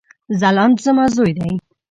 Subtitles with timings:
[0.39, 1.51] ځلاند زما ځوي دی